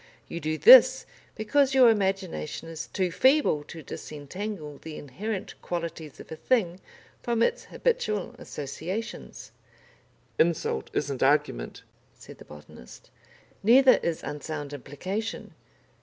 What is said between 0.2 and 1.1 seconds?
You do this